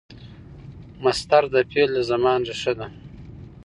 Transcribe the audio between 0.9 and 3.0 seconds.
مصدر د فعل د زمان ریښه ده.